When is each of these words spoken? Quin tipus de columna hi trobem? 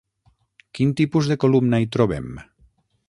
Quin 0.79 0.95
tipus 1.01 1.29
de 1.33 1.37
columna 1.45 1.81
hi 1.85 1.89
trobem? 1.97 2.33